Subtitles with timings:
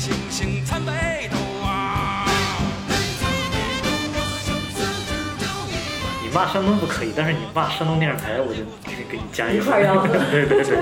[0.00, 2.24] 星星参北斗啊！
[6.22, 9.82] 你骂山东不可以，但是你骂山东电视台，我就给给你加一一块儿
[10.32, 10.78] 对对对。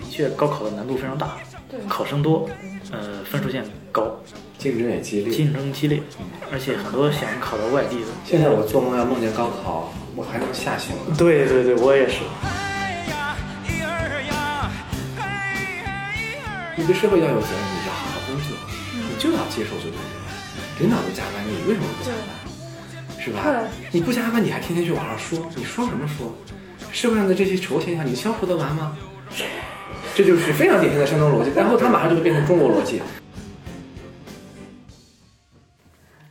[0.00, 1.36] 的确，高考的难度非常大，
[1.86, 2.48] 考生多，
[2.90, 4.16] 呃，分数线高，
[4.56, 5.30] 竞争也激烈。
[5.30, 6.00] 竞争激烈，
[6.50, 8.06] 而且很多想考到外地的。
[8.24, 11.14] 现在我做梦要梦见高考，我还能吓醒了。
[11.18, 12.20] 对对对，我也是。
[16.84, 18.54] 你对社会要有责任，你就要好好工作，
[18.92, 20.84] 你就要接受这个责任。
[20.84, 23.24] 领导都加班，你为什么不加班？
[23.24, 23.40] 是吧？
[23.90, 26.36] 你不加班，你还天天去网上说，你说什么说？
[26.92, 28.94] 社会上的这些丑恶现象，你消除得完吗？
[30.14, 33.00] 这就是非常典型的山东逻辑，然后它马上就会变成中国逻辑。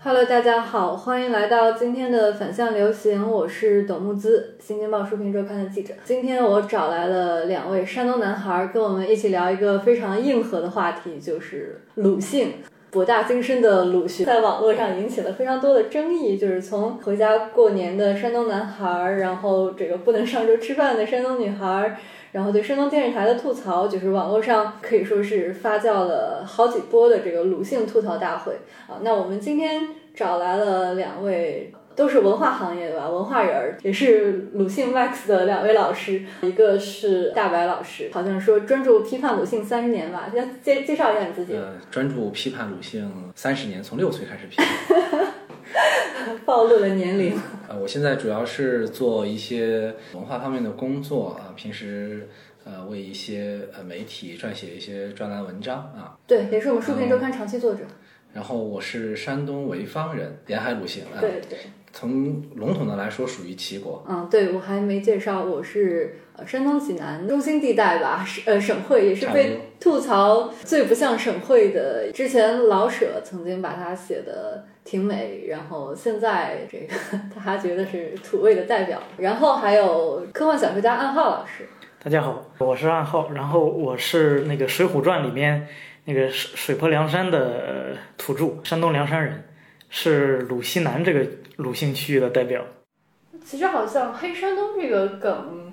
[0.06, 5.94] Hello，大家好，欢迎来到今天的反向流行，我是董木姿，新京报书评周刊的记者。
[6.04, 12.56] 今天我找来了两位山东男孩，跟我们一起聊一个非常硬核的话题，就是鲁迅。
[12.92, 21.98] 博大精深的鲁迅在网络上引起了非常多的争议，就是从回家过年的山东男孩，然后这个不能上桌吃饭的山东女孩，
[22.34, 28.52] 然后对山东电视台的吐槽，就是网络上可以说是发酵了好几波的这个鲁迅吐槽大会
[28.88, 29.00] 啊。
[29.02, 31.74] 那我们今天找来了两位。
[31.96, 45.24] 都是文化行业的吧，文化人儿，也是鲁迅 Max 的两位老师，一个是大白老师，好像说专注批判鲁迅三十年吧，要介介绍一下你自己，呃，专注批判鲁迅三十年，从六岁开始批判。
[46.46, 47.38] 暴露了年龄。
[47.68, 52.28] 呃，我现在主要是做一些文化方面的工作啊，平时
[52.64, 56.18] 呃为一些呃媒体撰写一些专栏文章啊。
[56.28, 57.82] 对，也是我们书评周刊长期作者。
[58.34, 61.22] 然后我是山东潍坊人，沿海鲁姓啊。
[61.22, 61.60] 对对，
[61.92, 64.04] 从笼统的来说，属于齐国。
[64.10, 72.12] 嗯，对我还没介绍，我是呃山东济南中心地带吧，是呃省会，也是被吐槽最不像省会的。
[72.12, 76.94] 之前老舍曾经把它写的挺美，然后现在这个
[77.44, 79.02] 他觉得是土味的代表。
[79.18, 81.68] 然后还有科幻小说家暗号老师，
[82.04, 85.68] 大家好，我是暗号，然后我是那个《水浒传》里面
[86.06, 89.46] 那个水水泊梁山的呃土著，山东梁山人，
[89.90, 91.26] 是鲁西南这个
[91.58, 92.62] 鲁姓区域的代表。
[93.44, 95.73] 其实好像黑山东这个梗，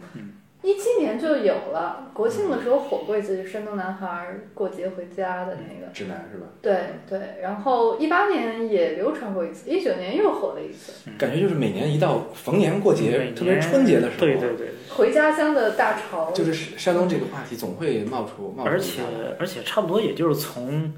[0.63, 2.11] 一七年就有了。
[2.13, 5.91] 国庆的时候火过一次，山东男孩过节回家的那个。
[5.93, 6.47] 直男是吧？
[6.63, 6.79] 对
[7.09, 11.11] 对，然后一八年也流传过一次，一九年又火了一次。
[11.19, 18.73] 感觉就是每年一到逢年过节，特别是春节的时候，对对对，回家乡的大潮，就是山东这个话题总会冒出冒出来。
[18.73, 19.03] 而且
[19.41, 20.93] 而且差不多也就是从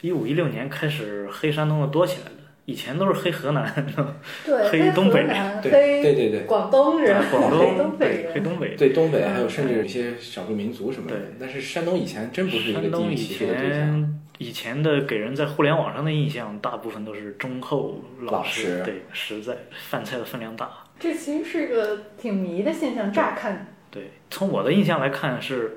[0.00, 2.39] 一五一六年开始黑山东的多起来的，
[2.70, 3.64] 以前都是黑河南，
[4.46, 5.26] 对黑黑东北
[5.60, 8.76] 对黑对对对广东人，广黑东东北人，对黑东北。
[8.76, 11.26] 对东北，还有甚至一些少数民族什么的对。
[11.40, 14.04] 但是山东以前真不是一个地山东以域歧视的对
[14.38, 19.56] 以前的给人在互联网上的印象，大部分都是忠厚老实，实对实在，
[19.88, 20.70] 饭菜的分量大。
[21.00, 23.74] 这其实是个挺迷的现象，乍看。
[23.90, 25.76] 对，从我的印象来看是。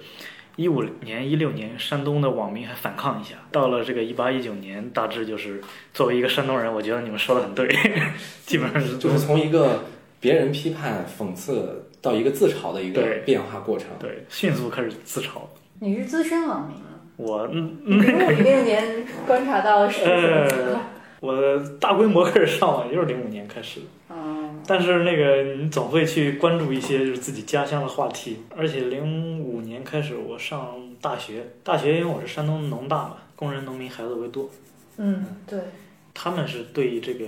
[0.55, 3.35] 一五年、一六年，山东的网民还反抗一下。
[3.51, 5.61] 到了这个一八一九年，大致就是
[5.93, 7.67] 作为一个山东人，我觉得你们说的很对，
[8.45, 9.85] 基本上是就是从一个
[10.19, 13.87] 别人批判、讽刺到一个自嘲的一个对变化过程。
[13.99, 15.41] 对，迅速开始自嘲。
[15.79, 20.79] 你是资深网民啊，我嗯零五零六年观察到是什么？
[21.19, 24.02] 我大规模开始上网也就是零五年开始的，嗯，
[24.67, 34.49] 但是那个你总会去关注一些就是自己家乡的话题，而且零五年开始我上大学，大学因为我是山东农大嘛，工人农民孩子为多，
[34.97, 35.59] 嗯，对，
[36.13, 37.25] 他们是对这个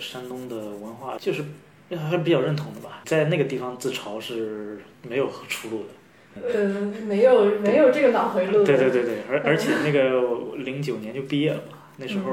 [0.00, 1.44] 山东的文化就是
[1.90, 5.88] 还是比较认同的吧，在那个地方自嘲是没有出路的。
[6.36, 6.68] 呃，
[7.06, 8.64] 没有没有这个脑回路。
[8.64, 12.30] 对对对对，而而且那个零九年就毕业了嘛，那时候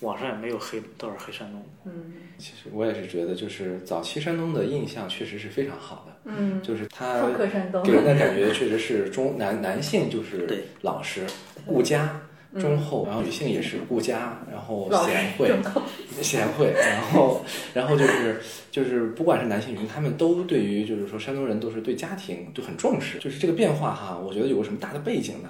[0.00, 1.62] 网上也没有黑多少黑山东。
[1.84, 7.82] 嗯其实我也是觉得，就是早期山东的印象确实是非常好的，嗯，就是他 好客山东。
[7.82, 11.26] 给人的感觉确实是中男男性就是老实、
[11.64, 12.20] 顾家、
[12.58, 15.50] 忠厚，然后女性也是顾家，然后贤惠、
[16.20, 18.40] 贤惠，然后然后就是
[18.70, 25.48] 就是不管是男性女性，他们都对于就是说山东人都是对家庭都很重视，就是这个变化哈，我觉得有个什么大的背景呢？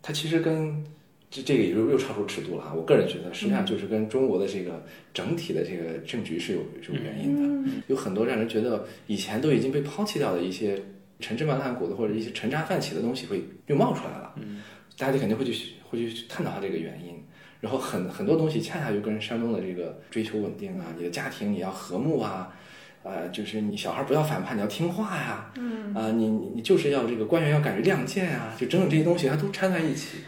[0.00, 0.82] 它其实跟
[1.30, 2.72] 这这个也就又超出尺度了啊！
[2.74, 7.70] 我个人觉得，实际上就是跟中国的这个整体的这个政局是有有原因的。
[7.88, 10.80] 有很多让人觉得以前都已经被抛弃掉的一些
[11.18, 14.32] 陈芝麻烂谷子或者一些陈渣泛起的东西会又冒出来了。
[14.36, 14.62] 嗯，
[14.96, 17.14] 大家就肯定会去会去探讨它这个原因。
[17.60, 22.54] 然后很很多东西恰恰就跟山东的这个追求稳定啊，你的家庭你要和睦啊，
[23.02, 30.18] 呃，就是你小孩不要反叛，你要听话呀，嗯，啊、你你你就是要这个官员要敢于亮剑啊，就整整这些东西它都掺在一起，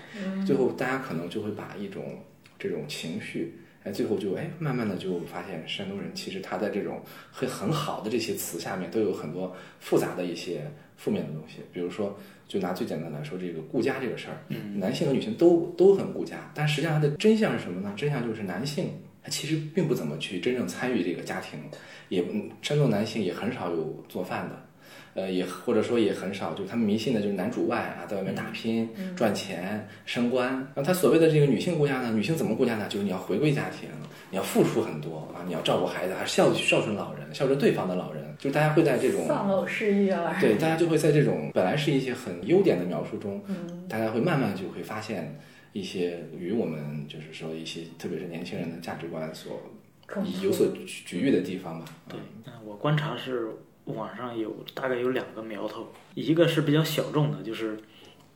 [0.46, 2.22] 最后大家可能就会把一种
[2.58, 3.58] 这种情绪。
[3.84, 7.00] 哎，最后就哎，慢慢的就发现山东人其实他在这种
[7.30, 12.18] 很很好的这些词下面都有很多复杂的一些负面的东西，比如说，
[12.48, 17.94] 就拿最简单来说，这个顾家这个事儿，嗯，男性和女性都都很顾家，但实际上它的真相是什么呢？
[17.96, 18.90] 真相就是男性
[19.22, 21.60] 他其实并不怎么去真正参与这个家庭，
[22.08, 24.67] 也嗯山东男性也很少有做饭的。
[25.14, 30.52] 呃，也或者说也很少，就是他们迷信的就是男主外啊，在外面打拼、赚钱、升官。
[30.52, 32.86] 然后他所谓的这个女性顾家呢，女性怎么顾家呢？
[32.88, 33.88] 就是你要回归家庭，
[34.30, 38.24] 你要付出很多啊，你要照顾孩子，还孝孝顺老人，孝顺对方的老人。
[38.38, 43.42] 就是大家会在这种丧偶式育儿，对，大家就会在这种本来是一些很优点的描述中，
[43.88, 45.36] 大家会慢慢就会发现
[45.72, 49.60] 一些与我们就是说一些特别是年轻人的价值观所
[50.40, 51.86] 有所局局域的地方吧。
[52.08, 53.48] 对，那，我观察是
[53.94, 57.76] 网上有大概有两个苗头，一个是比较小众的，就是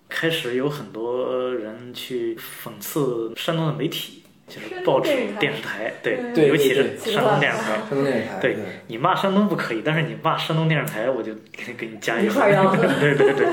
[0.08, 7.64] 开始有很多人去讽刺山东的媒体，就是报纸电视台、对，对尤其是山东电视台。
[7.78, 8.56] 山东电视台对
[8.88, 12.37] 你骂山东不可以，但是你骂山东电视台，我就给给你加一一分。
[12.37, 13.46] 块儿腰子 对对对，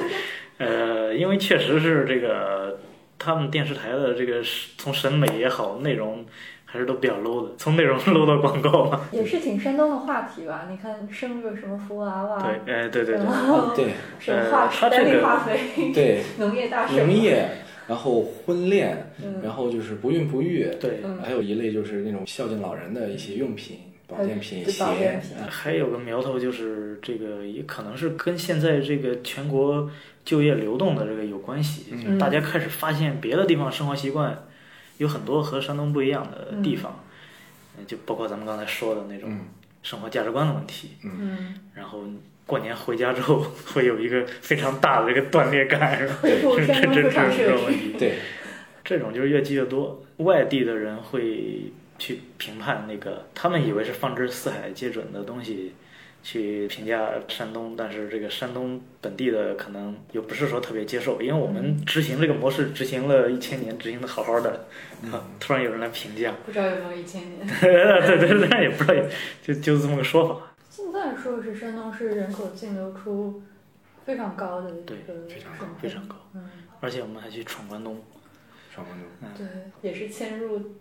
[0.57, 2.79] 呃，因为确实是这个
[3.17, 4.41] 他们电视台的这个
[4.77, 6.25] 从审美也好，内容
[6.71, 9.01] 还是都比较 low 的，从内容 low 到广告嘛。
[9.11, 10.67] 也是挺山东的话题吧？
[10.69, 13.25] 你看生个什么福娃娃，对，哎，对对对。
[13.75, 13.93] 对。
[14.19, 17.49] 什么化呃它这个单位化肥，对， 农业大省，农业，
[17.87, 19.41] 然后婚恋，嗯。
[19.43, 21.17] 然后就是不孕不育，对，嗯。
[21.23, 24.85] 还有一类就是那种孝敬老人的一些用品、保健品、鞋。
[24.93, 29.89] 品，还有个苗头就是这个，也可能是跟现在这个全国
[30.23, 34.37] 就业流动的这个有关系，嗯就是大家开始发现别的地方生活习惯
[34.99, 37.03] 有很多和山东不一样的地方，
[37.77, 39.39] 嗯就包括咱们刚才说的那种嗯
[39.81, 40.91] 生活价值观的问题。
[41.03, 42.03] 嗯，然后
[42.45, 43.39] 过年回家之后
[43.73, 46.15] 会有一个非常大的一个断裂感，是吧？
[47.97, 48.19] 对，
[48.83, 50.03] 这种就是越积越多。
[50.17, 55.73] 外地的人会去评判那个，他们以为是放之四海皆准的东西，
[56.21, 64.67] 去评价山东，但是这个山东本地的可能又不是说特别接受，因为我们执行这个模式执行了一千年，执行的好好的，
[65.11, 67.47] 啊，突然有人来评价，不知道有没有一千年。
[67.47, 69.05] 对 对对，但也不知道，
[69.41, 70.53] 就就这么个说法。
[70.69, 73.41] 现在说是山东是人口净流出
[74.05, 76.49] 非常高的一个对非常高非常高，嗯，
[76.79, 78.01] 而且我们还去闯关东，
[78.73, 79.29] 闯关东。
[79.37, 79.47] 对，
[79.81, 80.75] 也是迁入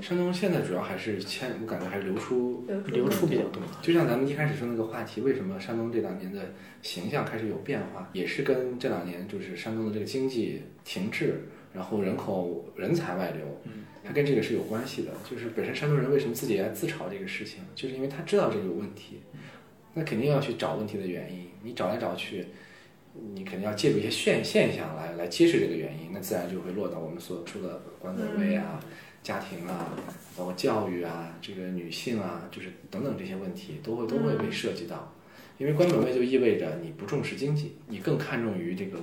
[0.00, 2.64] 山东现在主要还是迁，我感觉还是流出。
[2.86, 3.62] 流出比较多。
[3.82, 6.52] 就像咱们一开始说那个话题，为什么山东这两年的
[6.82, 15.12] 形象开始有变化，也是跟这两年就是山东的这个经济停滞，然后人口人才外流，嗯，它跟这个是有关系的。
[15.28, 19.20] 就是本身山东人为什么自己来自嘲这个事情，就是因为他知道这个有问题，
[19.94, 21.48] 那肯定要去找问题的原因。
[21.62, 22.46] 你找来找去，
[23.34, 28.80] 你肯定要借助一些现现象来来揭示这个原因，那自然就会落到我们所说的官本位啊、
[29.22, 29.90] 家庭啊，
[30.36, 35.14] 包括教育啊、这个女性啊，就是等等这些问题都会都会被涉及到。
[35.58, 38.98] 因为官本位就意味着你不重视经济，你更看重于这个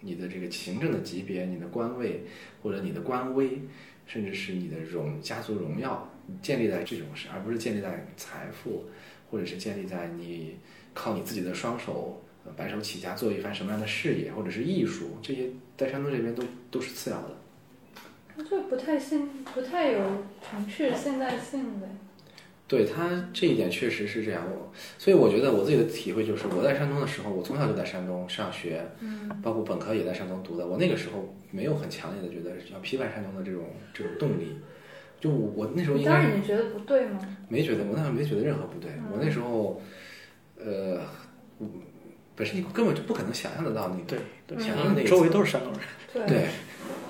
[0.00, 2.24] 你的这个行政的级别、你的官位
[2.62, 3.60] 或者你的官威，
[4.06, 6.10] 甚至是你的荣家族荣耀，
[6.42, 8.86] 建立在这种事，而不是建立在财富，
[9.30, 10.56] 或者是建立在你
[10.92, 17.39] 靠你自己的双手呃白手起家做一番什么样的事业，或者是艺术，这些在山东这边都都是次要的。
[18.44, 20.00] 就不太现不太有
[20.42, 21.86] 城市现代性的。
[22.66, 30.64] 对他这一点确实是这样，我所以我觉得我自己的体会就是，我在山东的时候，我从小就在山东上学，嗯，包括本科也在山东读的。
[30.64, 34.56] 我那个时候没有很强烈的觉得要批判山东的这种这种动力，
[35.18, 37.18] 就我我那时候应当该然你觉得不对吗？
[37.48, 38.92] 没觉得，我那时候没觉得任何不对。
[38.92, 39.04] 嗯。
[39.14, 39.82] 我那时候，
[40.56, 41.00] 呃，
[42.36, 45.82] 本身你根本就不可能想象得到那个对对，想象的那个周围都是山东人，
[46.12, 46.48] 对，对，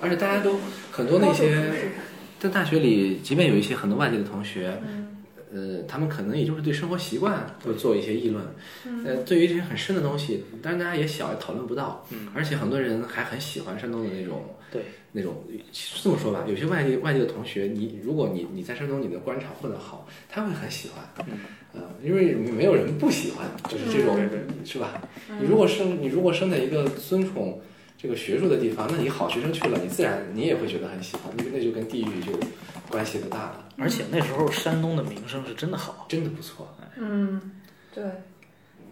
[0.01, 0.57] 而且大家都
[0.91, 1.71] 很多那些
[2.39, 5.07] 在大学里，即便有一些很多外地的同学，嗯。
[5.53, 8.41] 呃，他们可能也就是对生活习惯会做一些议论，
[8.85, 9.03] 嗯。
[9.05, 12.29] 呃，对于这些很深的东西，当然大家也小，也讨论不到，嗯。
[12.33, 14.81] 而且很多人还很喜欢山东的那种，对，
[15.11, 15.43] 那种
[16.01, 21.39] 这么说吧，有些外地外地的同学，你如果你你在山东你的官场混得好，他会很喜欢，嗯。
[21.73, 24.17] 呃，因为没有人不喜欢，就是这种，
[24.63, 25.01] 是吧？
[25.29, 25.37] 嗯。
[25.41, 27.59] 你如果生你如果生在一个尊崇
[28.01, 32.31] 这个学术的地方，那你好学生去了，你自然你也会觉得很喜欢，那那就跟地域就
[32.89, 36.67] 关系不大了，而且那时候山东的名声是真的好，真的不错。
[36.97, 37.39] 嗯，
[37.93, 38.03] 对，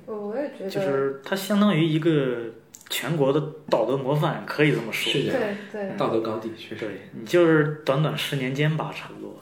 [0.05, 2.53] 我我也觉得，就是它相当于一个
[2.87, 5.11] 全国的道德模范，可以这么说。
[5.11, 6.85] 是的，对对，道德高地确实。
[6.85, 9.35] 对你就是短短十年间吧，差不多。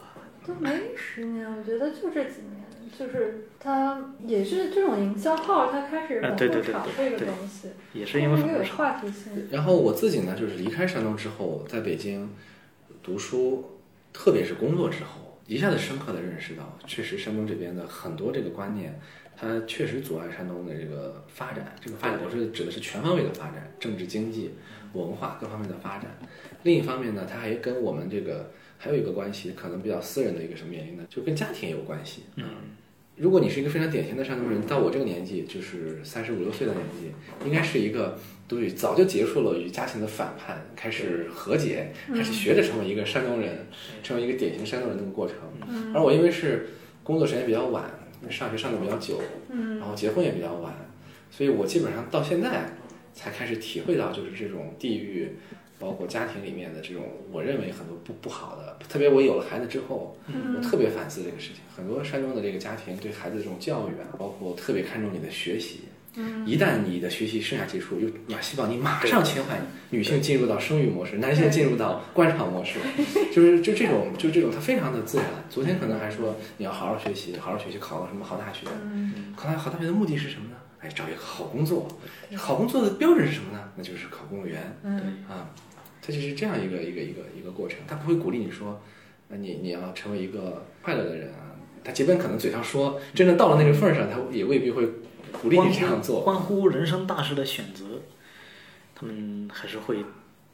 [0.46, 2.64] 都没十年，我觉得就这几年，
[2.96, 9.48] 就是它也是这种营销号，它开始啊往后对对对对炒这个对东西，也是因为有话题性。
[9.50, 12.30] 然后我自己呢，就是离开山东之后，在北京
[13.02, 13.78] 读书，
[14.12, 18.98] 特别是工作之后，一下子深刻的认识到，确实山东这边的很多这个观念，
[19.36, 21.74] 它确实阻碍山东的这个发展。
[21.80, 24.54] 这个发展，我是指的是全方位的发展，政治、经济、
[24.92, 26.18] 文化各方面的发展。
[26.64, 31.04] 另一方面呢，它还跟我们这个还有一个关系，可能比较私人的一个什么原因呢？
[31.10, 32.22] 就跟家庭有关系。
[32.36, 32.44] 嗯，
[33.16, 37.12] 如果你是一个非常典型的山东人，到我这个年纪，就是三十五六岁的年纪，
[37.44, 38.16] 应该是一个
[38.46, 43.66] 对早就结束了与家庭的反叛，开始和解，开始学着成为一个山东人，
[44.02, 45.36] 成为一个典型山东人的过程。
[45.68, 46.68] 嗯而我因为是
[47.02, 47.84] 工作时间比较晚，
[48.30, 49.20] 上学上的比较久，
[49.50, 50.72] 嗯然后结婚也比较晚，
[51.30, 52.76] 所以我基本上到现在
[53.12, 55.32] 才开始体会到，就是这种地域，
[55.78, 61.62] 包括家庭里面的这种，我认为很多不不好的，特别我有了孩子之后，我嗯特别反思这个事情。
[61.76, 65.80] 很多山东的这个家庭对孩子的这种教育啊，包括特别看重你的学习。
[66.20, 69.56] 嗯一旦你的学习生涯结束，又要希望你马上切换
[69.90, 72.80] 女性进入到生育模式，男性进入到官场模式，
[73.32, 75.26] 就是就这种就这种，它非常的自然。
[75.48, 78.66] 昨天可能还说你要好好学习，好好学习，考个什么好大学。
[78.82, 80.56] 嗯考大好大学的目的是什么呢？
[80.80, 81.88] 哎，找一个好工作。
[82.36, 83.72] 好工作的标准是什么呢？
[83.76, 85.50] 那就是考公务员嗯啊。
[86.00, 88.80] 它就是这样一个一个一个一个过程，他不会鼓励你说，
[89.28, 91.56] 那你你要成为一个快乐的人啊。
[91.84, 94.86] 他即便可能嘴上说，真正到了那个份儿上，他也未必会
[95.32, 96.22] 鼓励你这样做。
[96.22, 97.84] 关乎人生大事的选择，
[98.94, 100.04] 他们还是会，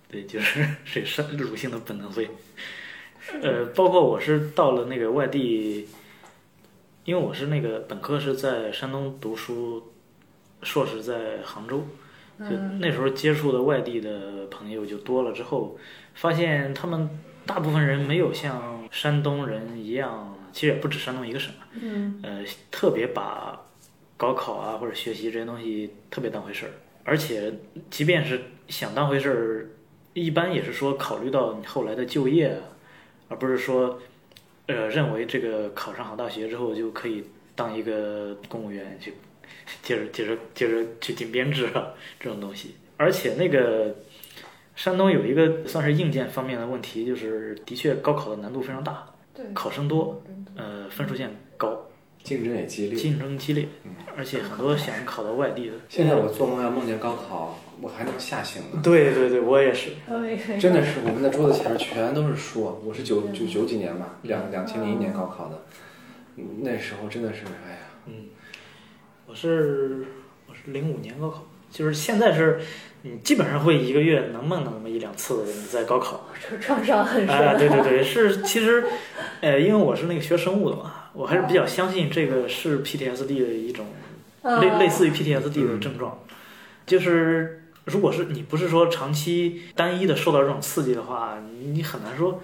[0.09, 2.29] 对，就是是生乳性的本能会，
[3.41, 5.89] 呃，包括我是到了那个外地，
[7.05, 9.93] 因为我是那个本科是在山东读书，
[10.65, 11.85] 硕士在杭州，
[12.39, 12.81] 就嗯。
[12.81, 15.79] 那时候接触的外地的朋友就多了之后，
[16.15, 17.09] 发现他们
[17.47, 22.19] 大部分人没有像山东人一样，其实也不止山东一个省，嗯。
[22.23, 23.61] 呃，特别把
[24.17, 26.73] 高考啊或者学习这些东西特别当回事儿，
[27.05, 27.53] 而且
[27.91, 29.71] 即便是想当回事儿，
[30.15, 32.63] 一般也是说考虑到你后来的就业啊，
[33.29, 34.01] 而不是说，
[34.67, 37.25] 呃，认为这个考上好大学之后就可以
[37.57, 39.15] 当一个公务员去，
[39.83, 42.75] 接着接着接着去进编制啊这种东西。
[42.97, 43.95] 而且那个
[44.77, 50.23] 山东有一个算是硬件方面的问题，就是的确高考的难度非常大，对，考生多，
[50.57, 51.89] 呃，分数线高。
[52.23, 52.99] 竞争也激烈。
[52.99, 55.75] 竞争激烈，嗯而且很多想考到外地的。
[55.91, 58.81] 现在我做梦要梦见高考，我还能吓醒呢。
[58.83, 59.91] 对对对，我也是。
[60.59, 62.81] 真的是，我们的桌子前面全都是书。
[62.83, 65.63] 我是九九九几年吧，两两千零一年高考的，
[66.37, 67.84] 嗯那时候真的是，哎呀，嗯，
[69.35, 70.05] 我是
[70.47, 72.61] 我是零五年高考，就是现在是，
[73.03, 76.29] 你基本上会一个月能梦到那么一两次你在高考。
[76.49, 77.37] 这创伤很深。
[77.37, 78.85] 啊，对对对，是其实，
[79.41, 83.87] 呃，因为我是那个学生物的嘛，我还是比较相信这个是 PTSD 的一种
[84.43, 86.21] 嗯类类似于 PTSD 的症状，
[86.87, 92.41] 就是如果是你不是说长期单一的受到这种刺激的话，你你很难说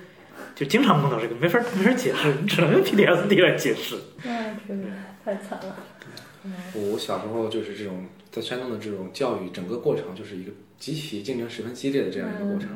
[0.57, 3.97] 就经常梦到这个，没法没法解释，你只能用 PTSD 来解释。
[4.25, 4.83] 那这个
[5.25, 5.77] 太惨了。
[6.75, 12.69] 我小时候就是这种在山东的这种教育，整个过程就是一个极其竞争十分激烈的这样一个过程，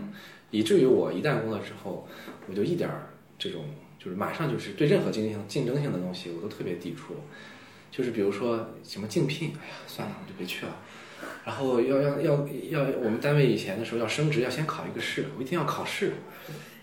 [0.51, 2.07] 以至于我一旦工作之后，
[2.49, 3.65] 我就一点儿这种
[3.99, 7.15] 就是马上就是对任何竞争性竞争性的东西我都特别抵触，
[7.91, 10.77] 就是比如说什么竞聘，哎呀算了，我就别去了。
[11.45, 16.13] 然后要要要要，我们单位以前的时候要升职，要先考一个试，我一定要考试，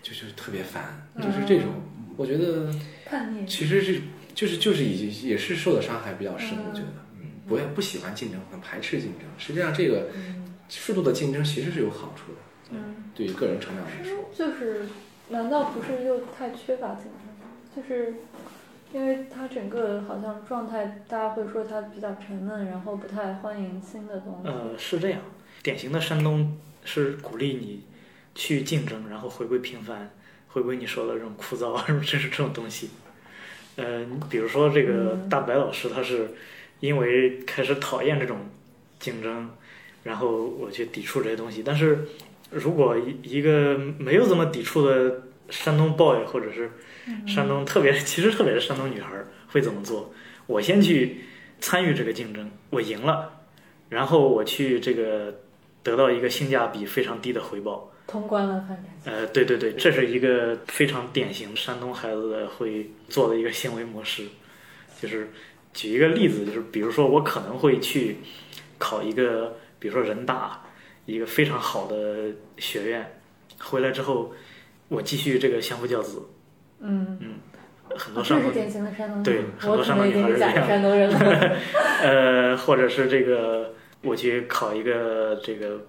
[0.02, 1.68] 就就是特别烦，就是这种，
[2.16, 2.72] 我觉得
[3.04, 3.46] 叛逆。
[3.46, 4.00] 其实是
[4.34, 6.86] 就是就是已经也是受的伤害比较深，嗯我觉得，
[7.20, 9.28] 嗯，不要不喜欢竞争，很排斥竞争。
[9.38, 12.38] 实际上，这个嗯适度的竞争其实是有好处的，
[12.70, 14.30] 嗯，对于个人成长来说。
[14.34, 14.86] 就是，
[15.28, 17.12] 难道不是又太缺乏竞争？
[17.74, 18.14] 就是
[18.92, 24.48] 因为他整个好像状态，大家会说他比较沉闷，然后不太欢迎新的东西。
[24.48, 25.20] 呃，是这样，
[25.62, 27.84] 典型的山东是鼓励你
[28.34, 30.10] 去竞争，然后回归平凡，
[30.48, 32.90] 回归你说的这种枯燥啊，什 么这是这种东西。
[33.76, 36.30] 呃，比如说这个嗯大白老师，他是
[36.80, 38.38] 因为开始讨厌这种
[38.98, 39.50] 竞争，
[40.02, 41.62] 然后我去抵触这些东西。
[41.64, 42.06] 但是
[42.50, 46.70] 如果一一个没有这么抵触的山东 boy，或者是
[47.26, 49.12] 山东特别，其实特别是山东女孩
[49.48, 50.12] 会怎么做？
[50.46, 51.18] 我先去
[51.60, 53.40] 参与这个竞争，我赢了，
[53.88, 55.34] 然后我去这个
[55.82, 57.91] 得到一个性价比非常低的回报。
[58.06, 59.14] 通关了反正。
[59.14, 64.24] 呃，对对对，这是一个非常典型山东孩子的会做的一个行为模式。
[65.00, 65.28] 就是
[65.74, 68.18] 举一个例子，就是比如说我可能会去
[68.78, 70.62] 考一个，比如说人大
[71.06, 72.28] 一个非常好的
[72.58, 73.20] 学院，
[73.58, 74.32] 回来之后
[74.86, 76.22] 我继续这个相夫教子，
[76.80, 77.34] 嗯嗯
[77.96, 81.56] 很多山东这是典型的山东对人，很多山东女孩是这样山东人了。
[82.02, 85.84] 呃，或者是这个我去考一个这个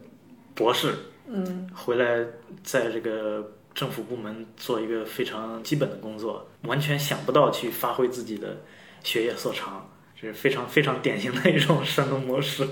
[0.56, 0.92] 博士，
[1.36, 2.24] 嗯，回来
[2.64, 8.58] 在这个政府部门做一个非常基本的工作，完全想不到去发挥自己的
[9.04, 12.64] 学业所长，这是非常非常典型的一种山东模式。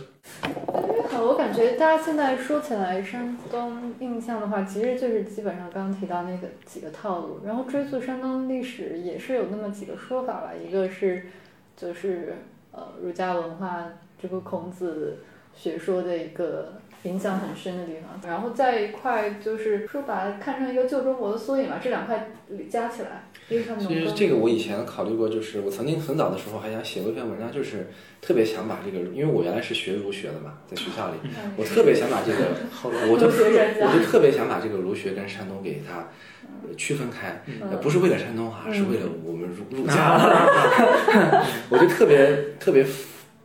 [1.10, 11.26] 好，我感觉大家现在说起来山东印象的话，其实就是基本上刚刚提到那个几个套路，然后追溯山东历史也是有那么几个说法吧，一个是
[11.76, 12.36] 就是
[12.72, 13.86] 呃儒家文化
[14.22, 15.18] 这个孔子
[15.56, 22.30] 学说的一个影响很深的地方，然后再一块就是说把它看成一个旧中国的缩影吧，这两块
[22.70, 27.90] 加起来，其实这个我以前考虑过，就是我曾经很早的时候还想写过一篇文章，就是
[28.22, 32.56] 特别想把这个，因为我原来是学儒学的嘛，在学校里，嗯我特别想把这个，
[33.12, 36.10] 我就我就特别想把这个儒学跟山东给它
[36.68, 40.20] 呃区分开，呃不是为了山东哈，嗯是为了我们儒儒家。
[41.70, 42.86] 我就特别特别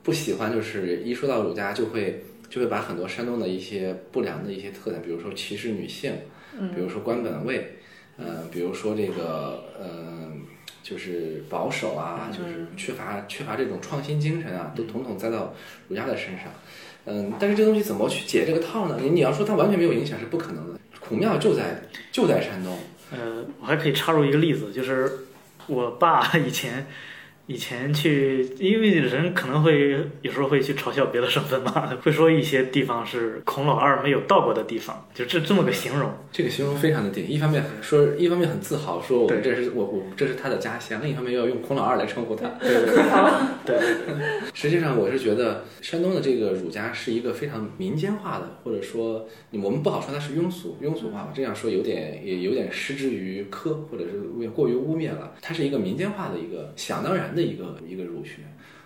[0.03, 6.13] 不喜欢，就是一说到儒家就会就会把很多山东的一些不良的一些特点，比如说歧视女性，
[6.59, 7.77] 嗯比如说官本位，
[8.17, 10.33] 呃，比如说这个呃，
[10.83, 15.55] 就是保守啊，就是缺乏缺乏这种创新精神啊，都统统栽到
[15.89, 16.45] 儒家的身上。
[17.05, 18.99] 嗯，但是这东西怎么去解这个套呢？
[19.01, 20.81] 你你要说它完全没有影响是不可能的。
[20.99, 22.77] 孔庙就在就在山东，
[23.13, 25.09] 呃，我还可以插入一个例子，就是
[25.69, 26.85] 我爸以前
[27.47, 36.11] 以前去，因为人可能会有时候会去嘲笑别的省份嘛， 会说一些地方是孔老二没有到过的地方，就这这么个形容。
[36.33, 37.27] 这个形容非常的顶。
[37.27, 42.49] 一方面说，一方面很自豪，说我们这是我我这是他的家乡；另一方面又要用孔老二来称呼他。
[42.61, 43.05] 对对对对
[43.65, 55.33] 对对， 实际上，我是觉得山东的这个儒家是一个非常民间化的，或者说我们不好说它是庸俗庸俗化吧，这样说有点也有点失之于苛，或者是过于污蔑了。
[55.41, 58.41] 它是一个民间化的一个想当然的一个一个儒学。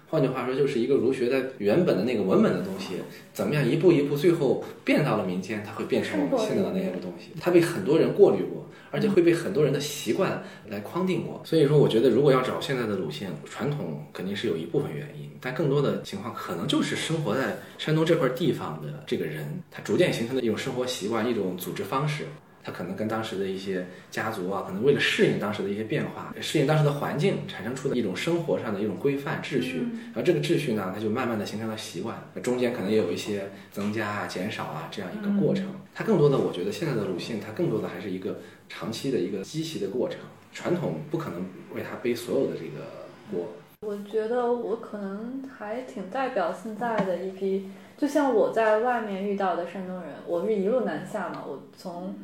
[0.08, 2.94] 换句话说，就是一个儒学在原本的那个文本的东西，
[3.32, 7.30] 怎么样一步一步，最后变到了民间，它会变成我们现在的那样的东西。
[7.40, 11.40] 它被很多人过滤过，而且会被很多人的习惯来框定过。
[11.44, 22.24] 所以说，我觉得如果要找现在的鲁迅，传统肯定是有一部分原因，但更多的情况可能就是生活在山东这块地方的这个人，他逐渐形成的一种生活习惯，一种组织方式。
[22.62, 29.78] 他可能跟当时的一些家族啊，可能为了适应当时的一些变化，适应当时的环境，产生出的一种生活上的一种规范秩序。
[30.06, 35.66] 然后这个秩序呢，它就慢慢的形成了习惯，中间可能也有一些增加啊、减少啊这样一个过程。
[35.94, 40.18] 它更多的，我觉得现在的鲁迅，它更多的还是一个长期的一个积习的过程。
[40.52, 42.84] 传统不可能为他背所有的这个
[43.30, 43.52] 锅。
[43.86, 52.14] 我觉得我可能还挺代表现在的一批，就像我在外面遇到的山东人，我是一路南下嘛，我从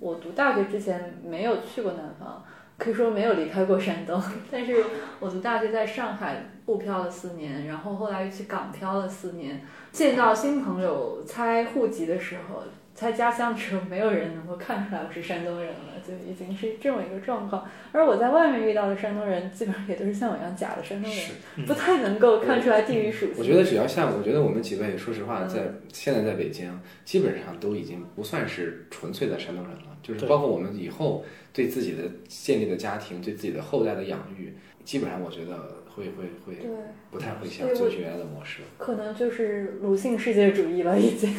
[0.00, 2.42] 我读大学之前没有去过南方，
[2.78, 4.84] 可以说没有离开过山东， 但是
[5.20, 9.60] 我读大学在上海沪漂了四年，然后后来又去港漂了四年，
[9.92, 12.62] 见到新朋友猜户籍的时候。
[12.94, 17.68] 猜家乡的时候，没有人能够看出来我是山东人了，就已经是这么一个状况。
[17.92, 21.20] 而我在外面遇到的山东人，基本上也都是像我一样假的山东人。
[21.56, 23.36] 嗯不太能够看出来地域属性。
[23.38, 26.70] 我觉得只要像，我觉得我们几位，说实话，在现在在北京，
[27.04, 29.96] 基本上都已经不算是纯粹的山东人了。
[30.02, 34.54] 就是包括我们以后对自己的建立的家庭，对自己的后代的养育，
[34.84, 35.56] 基本上我觉得
[35.94, 36.70] 会会会对，
[37.10, 38.62] 不太会像对我最原来的模式。
[38.78, 41.32] 可能就是鲁迅世界主义了，已经。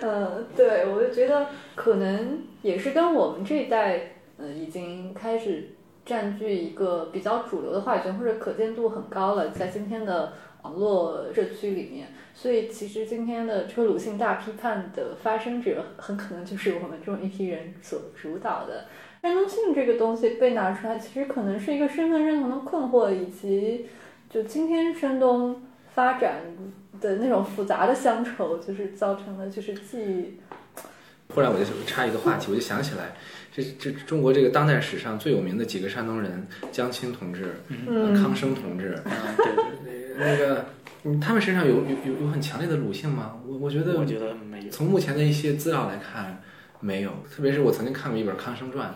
[0.00, 5.70] 呃，对，我就觉得可能也是跟我们这一代，呃，已经开始
[6.04, 10.32] 占据一个比较主流的话语权，或者可见度很高了，在今天的
[10.62, 12.08] 网络社区里面。
[12.34, 18.86] 所以，其实今天的这个鲁性大批判的发生者，很可能就是我们这种一批人所主导的。
[19.22, 23.86] 山东性这个东西被拿出来，其实可能是一个身份认同的困惑，以及
[24.28, 25.62] 就今天山东
[25.94, 26.42] 发展
[27.00, 30.38] 的那种复杂的乡愁，就是造成了就是既
[31.32, 33.14] 忽然我就插一个话题，我就想起来，
[33.50, 37.54] 这这中国这个当代史上最有名的几个山东人，江青同志、
[38.14, 39.46] 康生同志，啊，对
[39.84, 40.66] 对那个
[41.04, 43.38] 嗯他们身上有有有有很强烈的鲁性吗？
[43.46, 44.70] 我我觉，得我觉得没有。
[44.70, 46.40] 从目前的一些资料来看，
[46.80, 47.10] 没有。
[47.30, 48.94] 特别是我曾经看过一本《康生传》，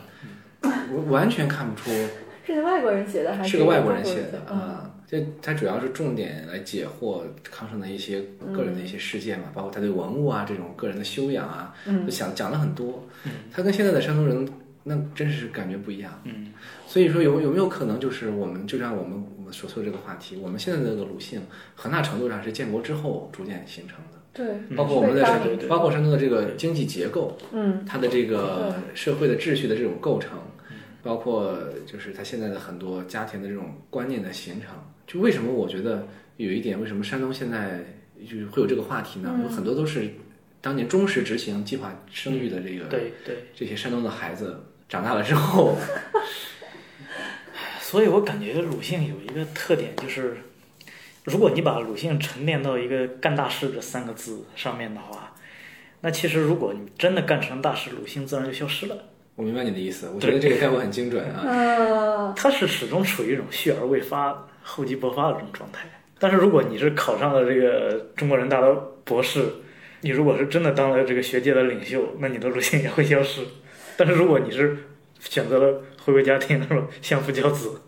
[0.90, 1.90] 我完全看不出
[2.46, 4.94] 是个外国人写的还是是个外国人写的嗯，啊。
[5.06, 8.22] 这他主要是重点来解惑康生的一些
[8.54, 13.32] 个人的一些事件嘛，包括他对文物啊这种个人的修养啊，嗯就讲讲了很多嗯。
[13.50, 14.46] 他跟现在的山东人
[14.84, 16.12] 那真是感觉不一样。
[16.24, 16.48] 嗯，
[16.86, 21.40] 所以说有有没有可能就是我们就像我们我们所说的这个话题，我们现在的这个鲁性
[21.74, 24.18] 很大程度上是建国之后逐渐形成的。
[24.34, 30.38] 对，嗯包括我们的包括山东的这个经济结构，嗯它的这个社会的秩序的这种构成，
[31.02, 34.70] 包括就是它现在的很多家庭的这种观念的形成。
[35.06, 36.06] 就为什么我觉得
[36.36, 37.82] 有一点，为什么山东现在
[38.28, 39.40] 就是会有这个话题呢？
[39.42, 40.10] 有很多都是
[40.60, 45.76] 当年忠实执行计划生育的这个对对，这些山东的孩子长大了之后，
[47.90, 50.36] 所以我感觉鲁迅有一个特点，就是
[51.24, 55.34] 如果你把鲁迅沉淀到一个干大事这三个字上面的话，
[56.02, 59.04] 那其实如果你真的干成大事，鲁迅自然就消失了。
[59.36, 61.40] 我明白你的意思，我觉得这个概括很精准啊。
[61.46, 65.88] 呃，他是始终处于一种蓄而未发、厚积薄发的这种状态。
[66.18, 68.74] 但是如果你是考上了这个中国人大的
[69.04, 69.46] 博士，
[70.02, 73.40] 你如果是真的当了这个学界的领袖，那你的鲁迅也会消失。
[73.96, 74.76] 但是如果你是
[75.18, 76.86] 选择了回归家庭，是吧？
[77.02, 77.80] 相夫教子，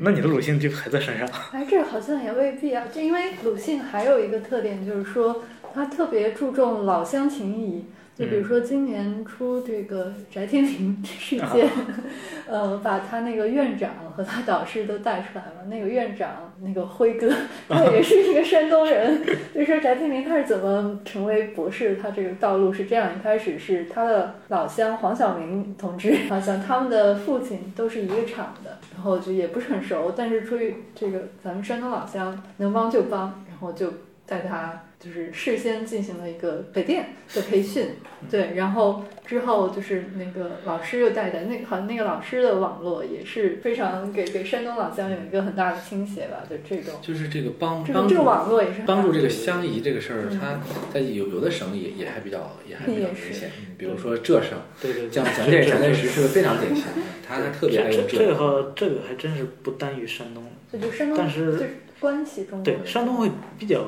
[0.00, 1.28] 那你的鲁迅就还在身上。
[1.52, 5.44] 哎，这好像也未必啊，就因为鲁迅还有一个特点，就是说
[5.74, 7.86] 他特别注重老乡情谊。
[8.16, 11.68] 就比如说今年出这个翟天临事件，
[12.48, 15.66] 呃，把他那个院长和他导师都带出来了。
[15.68, 17.30] 那个院长那个辉哥，
[17.68, 19.22] 他也是一个山东人。
[19.54, 33.92] 就说翟天临他是怎么成为博士，他这个道路是这样：一开始是他的老乡黄晓明同志，好像他们的父亲都是一个厂的，然后就也不是很熟，但是出于这个咱们山东老乡能帮就帮，然后就
[34.24, 37.90] 带他就是事先进行了一个北电的培训，
[38.28, 50.40] 对，然后之后就是那个老师又带的，那个好像那个老师的网络也是非常给给山东老乡有一个很大的倾斜吧，就这种，就是这个帮帮助这个帮助网络也是帮助这个的乡谊这个事儿，嗯。
[50.40, 50.60] 它
[50.92, 63.84] 在有有的省也也还比较也还比较明显，嗯比如说浙省，对对对，像蒋介蒋介石是个非常典型的，他他特别爱这用这这个话，这个还真是不单于山东，这就山东但是关系中对山东会比较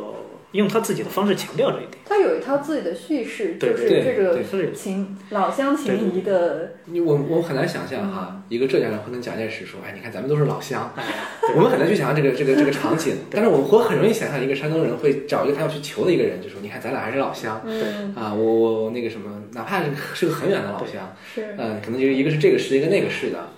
[0.52, 1.92] 用他自己的方式强调这一点。
[2.06, 11.04] 他有一套自己的叙事，对就是对这个是情老乡情谊的，你我我很难想象哈，一个浙江人会跟蒋介石说，哎，你看咱们都是老乡，哎，
[11.54, 23.48] 我们很难去想象这个这个这个场景，但是我我很容易想象一个山东人会找一个他要去求的一个人，就说，你看咱俩还是老乡嗯，啊，我我那个什么，哪怕是是个很远的老乡，是，嗯，可能就是一个是这个市，一个那个市的，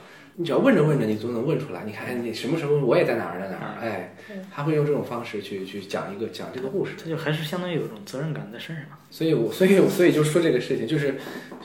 [0.41, 1.85] 你只要问着问着，你总能问出来。
[1.85, 4.17] 你看，哎，你什么时候我也在哪儿在哪儿，哎，
[4.51, 6.93] 他会用这种方式去去讲一个讲这个故事。
[6.99, 8.87] 他就还是相当于有一种责任感在身上。
[9.11, 11.15] 所以我所以所以就说这个事情，就是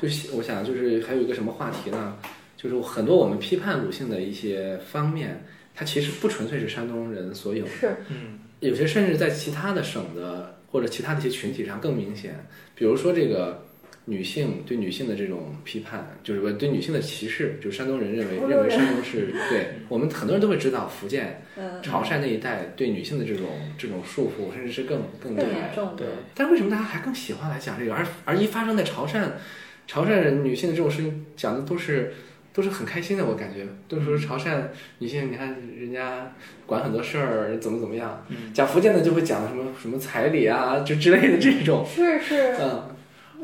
[0.02, 2.18] 就是我想就是还有一个什么话题呢？
[2.58, 12.46] 就是很多我们批判鲁迅的一些方面，它其实不纯粹是山东人所有的，是，嗯，有些甚至在其他的省的或者其他的一些群体上更明显。
[12.74, 13.65] 比如说这个
[14.08, 25.72] 女性对女性的这种批判，就是说对女性的歧视，就是山东人认为 认为山东是 对我们很多人都会知道，福建、嗯，潮汕那一带对女性的这种这种束缚，甚至是更更严。
[25.74, 26.06] 重的。
[26.06, 27.94] 对，但为什么大家还更喜欢来讲这个？
[27.96, 29.24] 而而一发生在潮汕，
[29.88, 32.14] 潮汕人女性的这种事情讲的都是
[32.54, 33.66] 都是很开心的，我感觉。
[33.88, 34.62] 都是说潮汕
[35.00, 36.32] 女性，你看人家
[36.68, 38.24] 管很多事儿，怎么怎么样。
[38.30, 38.54] 嗯。
[38.54, 42.95] 讲福建的就会讲什么什么彩礼啊，就之类的这种，是是，嗯。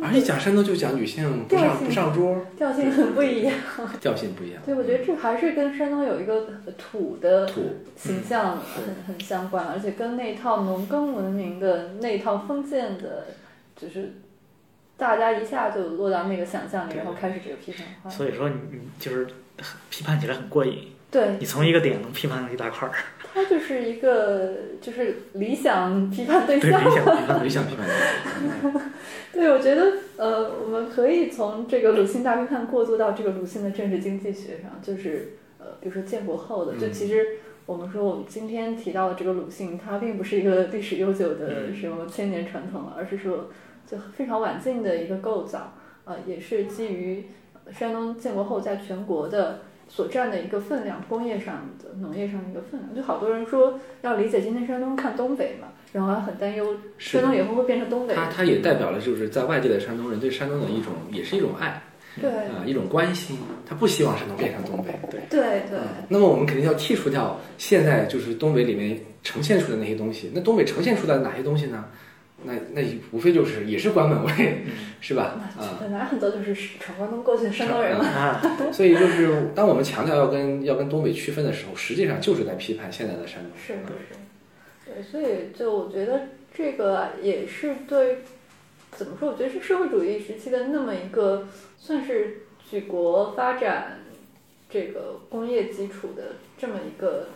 [0.02, 3.54] 而且讲山东就讲女性不上不上桌，调性很不一样。
[4.02, 4.62] 调性不一样。
[4.66, 7.62] 对，我觉得这还是跟山东有一个土的土，
[7.96, 13.28] 形象很很相关，而且跟那套农耕文明的那套封建的，
[13.76, 14.14] 就是
[14.98, 18.10] 大家一下就落到那个想象里，然后开始这个批判化。
[18.10, 19.28] 所以说你你就是
[19.90, 22.94] 批判起来很过瘾，对，你从一个点能批判一大块儿，
[23.34, 26.82] 它就是一个就是理想批判对对象。
[26.82, 27.44] 理想批判。
[27.46, 28.92] 理想批判
[29.32, 37.26] 对，我觉得呃，我们可以从这个鲁迅大批判过渡到这个鲁迅的政治经济学上，就是呃，比如说建国后的，就嗯其实
[37.66, 43.50] 我们说我们今天提到的这个鲁迅，他并不是一个历史悠久的嗯什么千年传统，而是说
[43.90, 47.28] 就非常晚近的一个构造，呃，也是基于
[47.72, 49.62] 山东建国后在全国的。
[49.94, 58.16] 所占的一个分量，工业上的、农业上的一个分量，就好多人说要理解今天山东看东北嘛，然后还很担忧山东以后会变成东北。
[58.16, 61.82] 它它也代表了就是在外地的山东人对山东的一种也是一种爱
[62.22, 64.94] 对啊、一种关心，他不希望山东变成东北。
[65.10, 65.40] 对对，
[65.72, 70.30] 嗯，那么我们肯定要剔除掉现在就是东北里面呈现出的那些东西。
[70.34, 71.86] 那东北呈现出来的哪些东西呢？
[72.44, 74.64] 那那无非就是也是关门位，
[75.00, 75.40] 是吧？
[75.58, 78.06] 啊、本来很多就是闯关东过去的山东人嘛。
[78.06, 78.42] 啊，
[78.74, 83.52] 所以就是当我们强调要跟要跟东北区分的时候，实际上就是在批判现在的山东。
[83.56, 84.16] 是是，
[84.86, 88.18] 对，所以就我觉得这个也是对，
[88.92, 89.32] 怎么说？
[89.32, 94.00] 我觉得是社会主义时期的那么一个，算是举国发展
[94.70, 97.28] 这个工业基础的这么一个，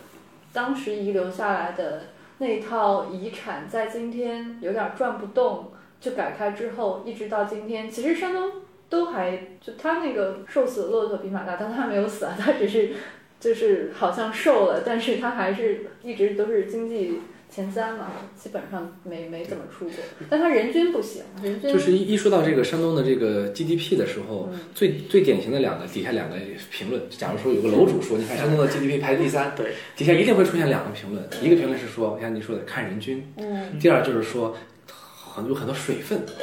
[0.52, 2.04] 当时遗留下来的
[2.38, 5.72] 那一套遗产，在今天有点转不动。
[5.98, 8.52] 就改开之后，一直到今天，其实山东
[8.90, 12.90] 都还就他那个瘦死的骆驼比马大，但他没有死啊，他只是
[13.40, 19.94] 就是好像瘦了，但是他还是一直都是经济前三嘛，基本上没没怎么出过，
[20.28, 26.36] 但他人均不行，人均就是一一说到这个山东的这个 GDP 的时候，嗯最最典型的两个底下两个
[26.70, 34.54] 评论，假如说有个楼主说，你看山东的 GDP 排第三，对，底下一定会出现两个评论，一个评论是说，像你说的看人均，嗯，第二就是说
[34.86, 36.34] 很有很多水分，嗯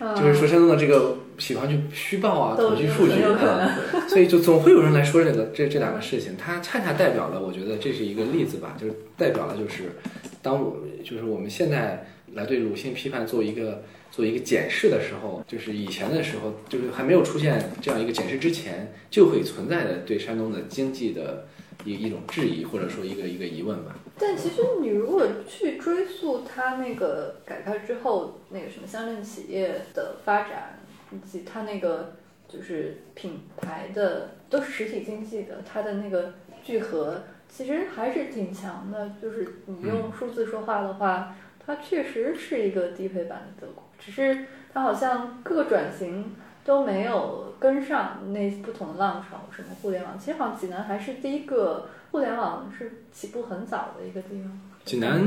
[0.00, 3.78] 就是说山东的这个喜欢去虚报啊、统计数据啊，
[4.08, 9.96] 所以就总会有人来说这个这这两个事情，它恰恰代表了，我觉得这是一个例子吧，就是代表了就是
[10.42, 21.46] 当我就是我们现在来对鲁迅批判做一个做一个检视的时候，就是以前的时候，就是还没有出现这样一个检视之前，就会存在的对山东的经济的
[21.84, 23.94] 一一种质疑，或者说一个一个疑问吧。
[24.18, 30.78] 但其实你如果去追溯它那个改革之后那个什么乡镇企业的发展，
[31.12, 32.14] 以及它那个
[32.48, 39.12] 就是品牌的都是实体经济的，它的那个聚合其实还是挺强的。
[39.20, 54.60] 就是你用数字说话的话，它确实是一个低配版的德国，只是它好像各个转型都没有跟上那不同的浪潮，什么互联网，其实好像济南还是第一个互联网是起步很早的一个地方。
[54.84, 55.18] 济南，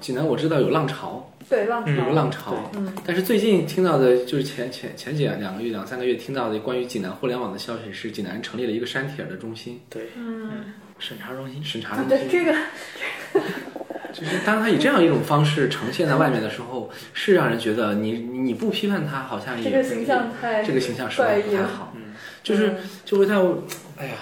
[0.00, 10.50] 济南我知道有浪潮，对浪潮，有个浪潮，嗯但是最近听到的，就是前前前几两个月、两三个月听到的关于济南互联网的消息是，济南成立了一个删帖的中心，对，嗯，
[11.00, 11.60] 审查中心。
[11.60, 12.18] 啊审查中心。
[12.18, 12.56] 对这个，
[14.12, 23.64] 就是当他以这样一种方式呈现在外面的时候，是让人觉得你你你不批判他，好像也这个形象太这个形象实在不太好，嗯，就是就会在我，
[23.96, 24.12] 哎呀，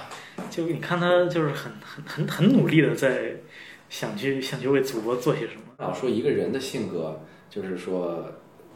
[0.50, 3.34] 就你看他就是很很很很努力的在
[3.88, 5.62] 想去想去为祖国做些什么。
[5.78, 8.24] 老说一个人的性格，就是说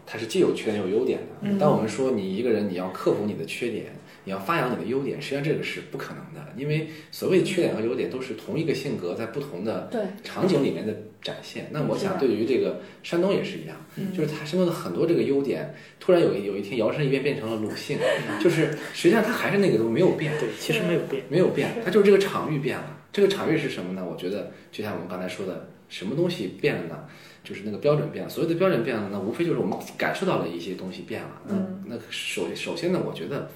[0.06, 1.26] 他是既有缺点又有优点的。
[1.42, 3.86] 嗯当我们说你一个人你要克服你的缺点，
[4.24, 9.90] 你要发扬你的优点，实际上这个是不可能的，因为所谓缺点和优点都是同一个性格在不同的，
[10.22, 11.68] 场景里面的展现。
[11.70, 17.98] 那我想对于这个山东也是一样，嗯就是他山东的很多这个优点，突然有一有一天摇身一变变成了鲁性，
[18.42, 20.32] 就是实际上他还是那个东西没有变。
[20.38, 21.22] 对，其实没有变。
[21.28, 22.98] 没有变，他就是这个场域变了。
[23.12, 24.06] 这个场域是什么呢？
[24.08, 27.04] 我觉得就像我们刚才说的，什么东西变了呢？
[27.44, 28.30] 就是那个标准变了。
[28.30, 31.42] 所谓的标准变了那，无非就是我们感受到了一些东西变了。
[31.46, 33.50] 那嗯那首首先呢，我觉得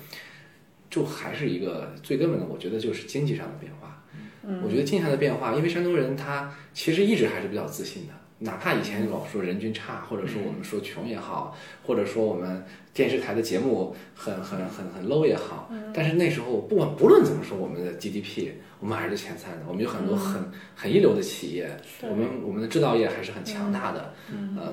[0.91, 4.03] 就还是一个最根本的，我觉得就是经济上的变化。
[4.49, 20.43] 嗯我觉得经济上的变化，因为山东人他其实一直还是比较自信的，哪怕以前老说人均差，或者说我们说穷也好，或者说我们电视台的节目很很很很 low 也好，但是那时候不管不论怎么说，我们的 GDP 我们还是前三的，我们有很多很
[20.75, 21.71] 很一流的企业，
[22.03, 24.57] 我们我们的制造业还是很强大的，嗯。
[24.61, 24.73] 呃，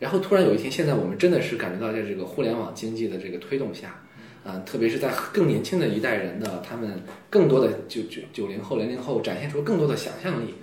[0.00, 3.94] 然后突然有一天，现在我们真的是感觉到在这个互联网经济的这个推动下，
[4.44, 10.54] 啊、特别是在更年轻的一代人的他们更多的九九九零后、零零后展现出更多的想象力，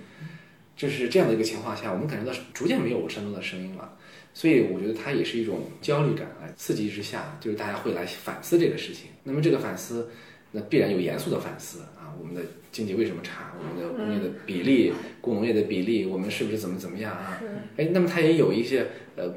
[0.82, 3.96] 就是这样的一个情况下，我们感觉到逐渐没有山东的声音了。
[4.34, 9.10] 所以我觉得它也是一种焦虑感来刺激之下，就是大家会来反思这个事情。
[9.22, 10.10] 那么这个反思，
[10.50, 12.40] 那必然有严肃的反思啊，我们的
[12.72, 13.52] 经济为什么差？
[13.56, 17.38] 我们的工业的比例、工农业的比例，我们是不是怎么怎么样啊？
[17.38, 17.46] 是
[17.80, 19.32] 哎，那么它也有一些呃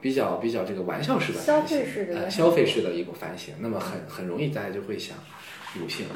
[0.00, 5.16] 比较比较这个玩笑式的消费式的呃消费式的一个反省，那么很很容易大家就会想
[5.80, 6.06] 鲁性。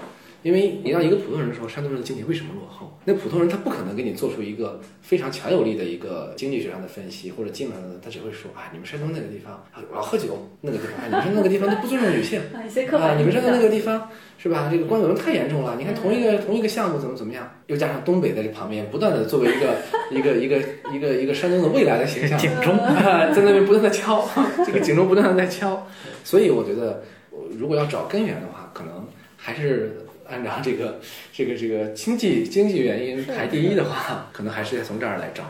[0.42, 14.68] 因为你让一个普通人说山东人的经济为什么落后，那普通人他不可能给你做出一个非常强有力的一个经济学上的分析或者经济上的，他只会说啊，你们山东那个地方啊老喝酒，那个地方，啊，你们山东那个地方都不尊重女性，啊你们山东那，个地方是吧？
[14.70, 15.74] 这个官文太严重了。
[15.76, 19.76] 你看同一个同一个项目怎么怎么样，又加上东北在这旁边，不断的作为一个
[20.12, 20.58] 一个一个
[20.92, 24.24] 一个一个山东的未来的形象，警钟啊，在那边不断的敲，
[24.64, 25.84] 这个警钟不断的在敲。
[26.22, 27.02] 所以我觉得，
[27.58, 29.04] 如果要找根源的话，可能
[29.36, 31.00] 还是按照这个
[31.32, 35.44] 这个这个经济经济原因排第一的话，可能还是得从这儿来找。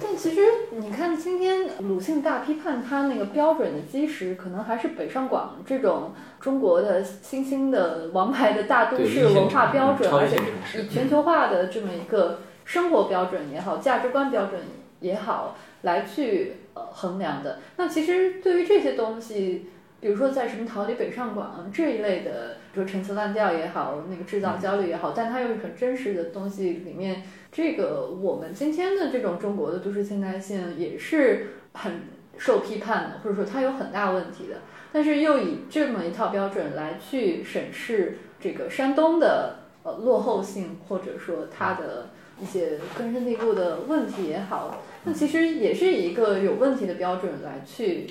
[0.00, 0.40] 但其实
[0.72, 10.36] 你看，今天鲁迅大批判他那个标准的基石，可能还是北上广这种中国的新兴的王牌的大都市文化标准，而且
[10.80, 14.60] 以全球化的这么一个生活标准也好，价值观标准
[15.00, 17.60] 也好，来去呃衡量的。
[17.76, 19.66] 那其实对于这些东西，
[20.06, 32.02] 比如说在什么逃离北上广这一类的，比如说陈词滥调也好，那个制造焦虑也好，但它又是很真实的东西里面，这个我们今天的这种中国的都市现代性也是很
[32.38, 34.58] 受批判的，或者说它有很大问题的。
[34.92, 48.06] 但是又以这么一套标准来去审视这个山东的呃落后性，或者说它的一些根深蒂固的问题也好，那其实也是一个有问题的标准来去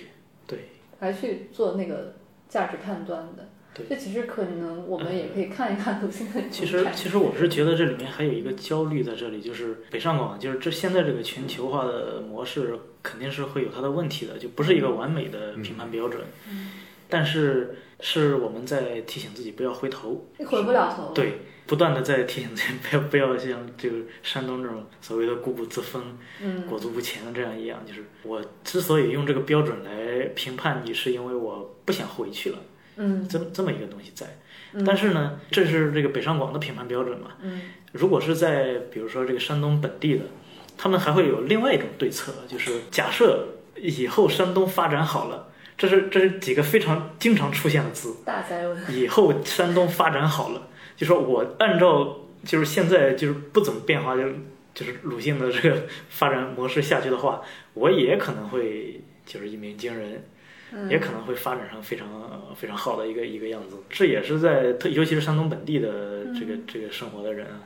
[0.45, 0.59] 对
[0.99, 2.13] 来去做那个
[2.47, 3.49] 价值判断的。
[3.73, 16.21] 对这其实可能我们也可以看一看鲁迅的其实，其实我是觉得这里面还有一个焦虑在这里，就是北上广，就是这现在这个全球化的模式肯定是会有它的问题的，就不是一个完美的评判标准。
[17.09, 21.13] 但是是我们在提醒自己不要回头，你回不了头。
[21.13, 32.59] 对，不断的在提醒自己不要不要像这个山东这种所谓的固步自封、嗯裹足不前的这样一样，就是我之所以用这个标准来评判你，是因为我不想回去了，
[32.97, 34.25] 嗯这么这么一个东西在。
[34.73, 37.31] 嗯但是呢，这是这个北上广的评判标准嘛。
[37.41, 37.61] 嗯
[37.93, 40.25] 如果是在比如说这个山东本地的，
[40.77, 43.47] 他们还会有另外一种对策，就是假设
[43.77, 45.47] 以后山东发展好了，
[45.77, 48.17] 这是这是几个非常经常出现的字。
[48.25, 48.93] 大灾问。
[48.93, 54.35] 以后山东发展好了，就说我按照就是现在就是不怎么变化，就是
[54.73, 57.41] 就是鲁迅的这个发展模式下去的话，
[57.73, 60.23] 我也可能会就是一鸣惊人，
[60.71, 62.07] 嗯也可能会发展成非常
[62.55, 63.77] 非常好的一个一个样子。
[63.89, 67.61] 这也是在特尤其是山东本地的这个这个生活的人啊，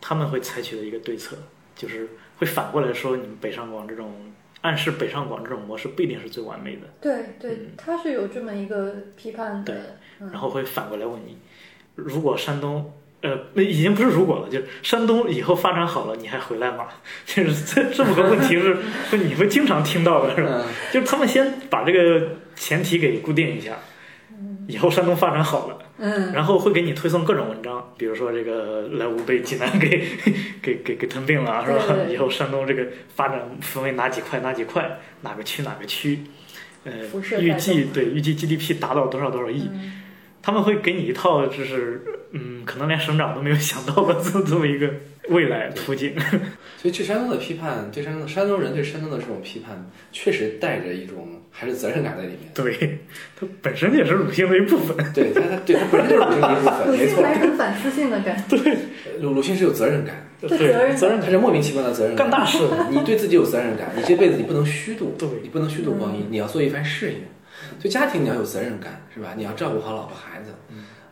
[0.00, 1.36] 他们会采取的一个对策，
[1.76, 2.08] 就是
[2.38, 4.12] 会反过来说，你们北上广这种
[4.62, 6.82] 暗示北上广这种模式不一定是最完美的。
[7.00, 9.74] 对对，他是有这么一个批判的。
[9.74, 11.36] 嗯然后会反过来问你，
[11.94, 16.86] 如果山东，呃，那已经不是如果了，就是山东以后发展好了，你还回来吗？
[17.24, 18.76] 就是这这么个问题是，
[19.10, 20.50] 是你会经常听到的，是吧？
[20.54, 23.72] 嗯，就是他们先把这个前提给固定一下，
[24.68, 30.06] 以后山东发展好了，嗯然后会给你推送各种文章，比如说这个莱芜被济南给
[30.60, 31.84] 给给给吞并了，是吧？
[31.86, 36.24] 对对对以后山东这个发展分为哪几块哪几块，哪个区哪个区，
[36.84, 36.92] 呃，
[37.40, 40.00] 预计对预计 GDP 达到多少多少亿，嗯
[40.44, 42.02] 他们会给你一套就是
[42.32, 44.90] 嗯，可能连省长都没有想到的这 这么一个
[45.30, 46.14] 未来途径。
[46.76, 52.40] 所以对山东的批判，对山东山东人对山东的这种批判，确实带着一种还是责任感在里面。
[52.52, 52.98] 对，
[53.34, 54.94] 它本身也是鲁迅的一部分。
[55.14, 57.16] 对他，他对他本身就是鲁迅的一部分， 鲁没错。
[57.16, 58.58] 迅还是很反思性的感觉。
[58.58, 58.76] 对
[59.22, 62.28] 鲁鲁迅是有责任感，对对，责任责任他是莫名其妙的责任感。
[62.28, 62.58] 干大事。
[62.92, 67.18] 你对自己有责任感，你这辈子你不能虚度，对你不能虚度光阴，你要做一番事业。
[67.80, 69.34] 对家庭你要有责任感，是吧？
[69.36, 70.52] 你要照顾好老婆孩子，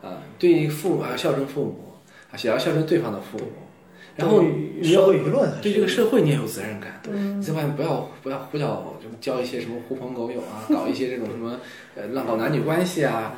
[0.01, 1.95] 啊，对父母要孝顺父母，
[2.31, 3.45] 啊，也要孝顺对方的父母。
[4.15, 11.59] 然后你要社会舆论对这个社会你也有责任感，嗯你在外面不要不要胡搅，什么交一些什么狐朋狗友啊，搞一些这种什么
[11.95, 13.35] 呃乱搞男女关系啊。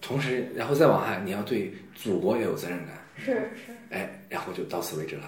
[0.00, 5.22] 同时，然后再往下，你要对祖国也有责任感，是是，哎，然后就到此为止了，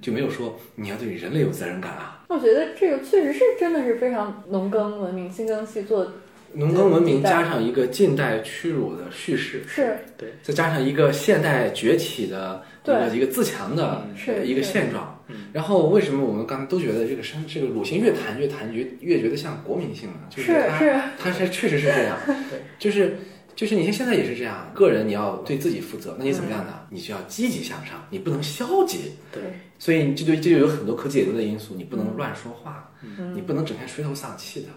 [0.00, 2.24] 就没有说你要对人类有责任感啊。
[2.28, 6.10] 我觉得这个确实是真的是非常农耕文明、新耕细作，
[6.54, 9.96] 农耕文明加上一个近代屈辱的叙事，是。
[10.16, 15.22] 对再加上一个现代崛起的一个对一个自强的是一个现状。
[15.28, 15.46] 嗯。
[15.52, 20.16] 然后为什么我们刚才都觉得这个山这个鲁迅越谈越谈越越觉得像国民性呢？
[20.28, 21.00] 就是他是。
[21.18, 22.18] 他是确实是这样，
[22.78, 23.16] 就是
[23.54, 26.80] 就是你像现在也是这样，个人你要对自己负责，那你怎么样呢？
[26.90, 29.12] 你就要积极向上，你不能消极。
[29.32, 29.42] 对，
[29.78, 33.34] 所以这就这就有很多可解读的因素，你不能乱说话，嗯。
[33.34, 34.68] 你不能整天垂头丧气的，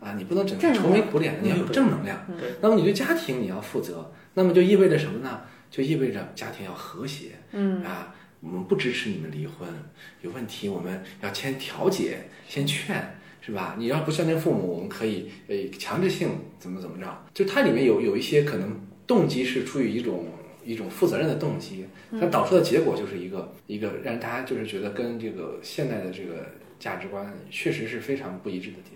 [0.00, 2.26] 啊，你不能整天愁眉苦脸的，你要有正能量。
[2.38, 5.40] 对那么你对家庭你要负责，那么就意味着什么呢？
[5.70, 8.14] 就意味着家庭要和谐嗯啊。
[8.40, 9.66] 我们不支持你们离婚，
[10.20, 13.74] 有问题我们要先调解，先劝，是吧？
[13.78, 16.28] 你要不孝敬父母，我们可以呃强制性
[16.58, 17.24] 怎么怎么着？
[17.32, 20.26] 就它里面有有一些可能动机是出于一种
[20.64, 21.86] 一种负责任的动机，
[22.20, 26.46] 它导出的结果就是一个一个让大家就是觉得跟这个现代的这个
[26.78, 28.95] 价值观确实是非常不一致的地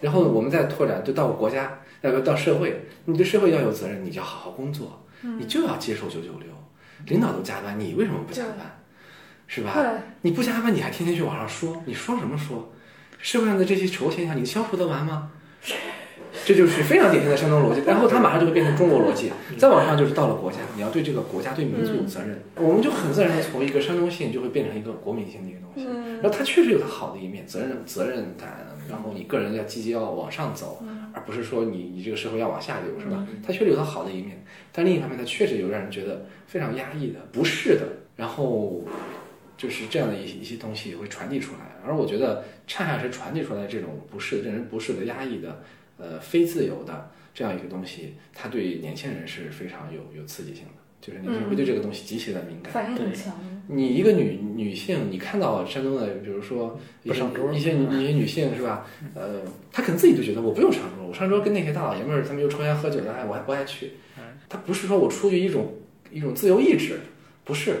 [0.00, 6.48] 然后我们再拓展，就到国家，要不到社会，你对社会要有责任，你就要好好工作，你就要接受九九六，
[7.06, 8.80] 领导都加班，你为什么不加班？
[9.46, 9.74] 是吧？
[10.22, 12.72] 你不加班，你还天天去网上说，你说什么说？
[13.18, 15.30] 社会上的这些丑恶现象，你消除得完吗？
[16.44, 22.38] 这就是非常典型的山东逻辑，然后它马上就会变成中国逻辑，再往上就是到了国家，你要对这个国家、对民族有责任。
[22.56, 25.88] 我们就很自然的从一个山东性就会变成一个国民性的一个东西。
[25.88, 33.26] 嗯然后它确实有它好的一面，责任、责任感，然后你个人要积极要往上走，而不是说你你这个社会要往下流，是吧？
[33.46, 37.82] 它确实有它好的一面，但另一方面，它确实有让人觉得非常压抑的、不适的，
[38.16, 38.82] 然后
[39.58, 41.58] 就是这样的一些一些东西会传递出来。
[41.86, 45.60] 而我觉得，恰恰是传递出来这种不适、令人不适的、压抑的、
[45.98, 52.72] 呃非自由的这样一个东西，它对年轻人是非常有有刺激性的，就是年轻人会对这个东西极其的敏感。
[52.72, 53.34] 反应很强。
[53.66, 58.86] 你一个女女性，你看到山东的，比如说一些不上桌一些女一些女性是吧？
[59.14, 59.40] 呃，
[59.72, 63.92] 她可能自己就觉得我不用上桌，我上桌跟那些大老爷们儿他们又抽烟喝酒的，哎，我还不爱去。
[64.48, 65.74] 她不是说我出于一种
[66.10, 67.00] 一种自由意志，
[67.42, 67.76] 不是，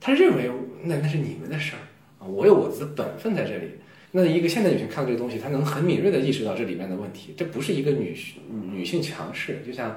[0.00, 0.48] 她认为
[0.84, 1.82] 那那是你们的事儿
[2.20, 3.72] 啊，我有我的本分在这里。
[4.12, 8.16] 那一个现代女性看到这个东西，她能很敏锐地意识到这里面的问题，这不是一个女
[8.50, 9.96] 女性强势，就像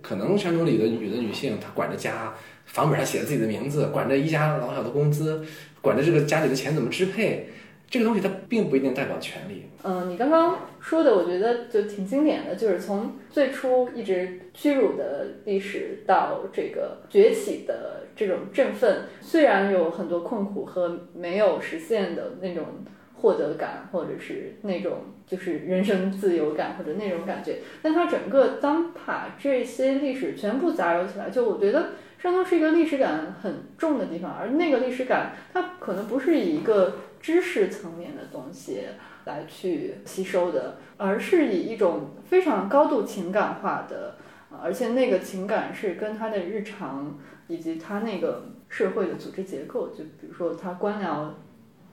[0.00, 2.34] 可能山东里的女的女性，她管着家，
[2.66, 5.44] 房本上写着自己的名字，管着一家老小的工资，
[5.80, 7.46] 管着这个家里的钱怎么支配，
[7.88, 9.62] 这个东西它并不一定代表权利。
[9.84, 22.64] 嗯，你刚刚说的，我觉得就挺经典的，就是从最初一直屈辱的历史到这个崛起的这种振奋，虽然有很多困苦和没有实现的那种
[23.22, 38.82] 获得感，或者是那种就是人生自由感或者那种感觉，但它整个当把这些历史全部杂糅起来，就我觉得山东是一个历史感很重的地方，而那个历史感它可能不是以一个知识层面的东西。
[39.24, 44.16] 来去吸收的，而是以一种非常高度情感化的，
[44.60, 47.16] 而且那个情感是跟他的日常
[47.46, 51.28] 以及他那个社会的组织结构，就比如说他官僚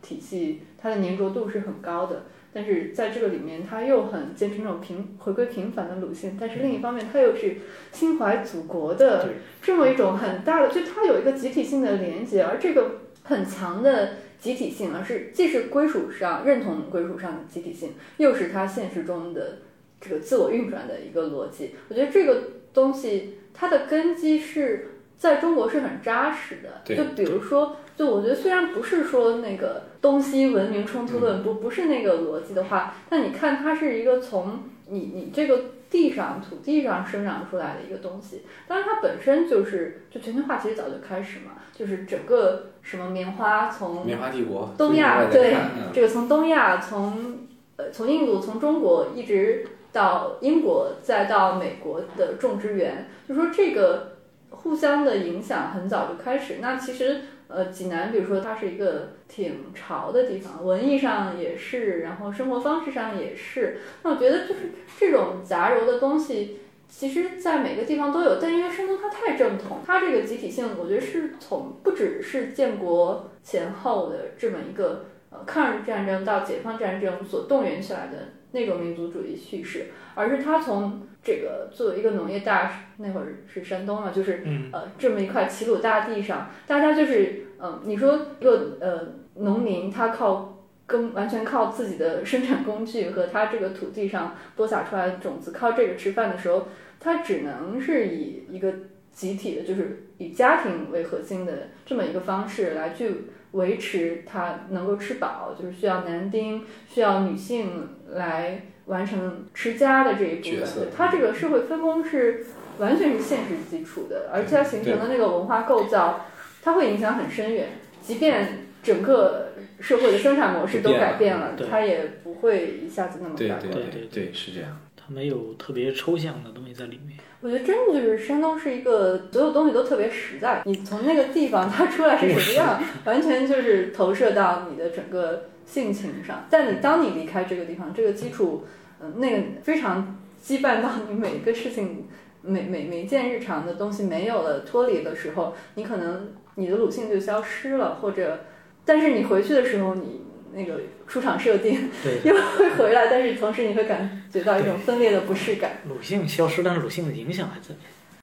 [0.01, 2.23] 体系，它的粘着度是很高的，
[2.53, 7.57] 但是在这个里面，他又很坚持那种平回归平凡的路线，但是另一方面，他又是
[7.91, 9.29] 心怀祖国的
[9.61, 14.09] 这么一种很大的，就它有一个集体性的连接，而这个很强的。
[14.39, 19.57] 集体性，而是既是归属上认同归属上的集体性，又是它现实中的
[19.99, 21.71] 这个自我运转的一个逻辑。
[21.89, 22.43] 我觉得这个
[22.73, 26.95] 东西它的根基是在中国是很扎实的。
[26.95, 38.43] 就比如说，就我觉得虽然不是说那个东西文明冲突论，不不是那个逻辑的话，但你看它是一个从你你这个地上土地上生长出来的一个东西。
[38.67, 47.39] 当然，它本身就是就全球化其实早就开始嘛，就是整个什么棉花从棉花帝国，东亚对嗯这个从东亚，从
[47.75, 54.18] 呃从印度，从中国一直到英国，再到美国的种植园，就说这个
[54.49, 56.55] 互相的影响很早就开始。
[56.59, 63.79] 那其实呃，济南，比如说它是一个挺潮的地方，文艺上也是，然后生活方式上也是。
[64.03, 66.59] 那我觉得就是这种杂糅的东西。
[66.91, 90.55] 其实，在每个地方都有，但因为山东它太正统，它这个集体性，我觉得是从不只是建国前后的这么一个呃抗日战争到解放战争所动员起来的那种民族主义叙事，而是他从这个作为一个农业大那会儿是山东嘛，就是嗯呃这么一块齐鲁大地上，大家就是嗯、呃你说一个呃农民他靠。
[90.89, 96.67] 跟完全靠自己的生产工具和他这个土地上播撒出来的种子，靠这个吃饭的时候，
[96.99, 98.73] 他只能是以一个
[99.11, 110.87] 集体的，就是以家庭为核心的这么一个方式来去维持他能够吃饱，就是需要男丁，需要女性来完成持家的这一部分角色。
[110.95, 112.45] 它这个社会分工是
[112.77, 116.25] 完全是现实基础的，而且它形成的那个文化构造，
[116.61, 117.69] 它会影响很深远，
[118.01, 123.59] 即便整个社会的生产模式都改变了对，它也不会一下子那么改变。
[123.59, 124.79] 对对对对对，是这样。
[125.09, 127.17] 它没有特别抽象的东西在里面。
[127.41, 136.45] 我觉得真的就是山东是一个所有东西都特别实在，你从那个地方它出来是什么样，完全就是投射到你的整个性情上。
[136.49, 138.65] 但你当你离开这个地方，这个基础，
[139.01, 142.07] 嗯、那个非常羁绊到你每一个事情，
[142.41, 148.41] 每每每件日常的东西没有了脱离的时候，你可能你的鲁性就消失了，或者，
[148.83, 150.21] 但是你回去的时候，你
[150.53, 155.71] 那个出场设定对，又会回来，但是同时你会感觉到一种分裂的不适感。
[155.87, 157.75] 鲁迅消失，但是鲁迅的影响还在。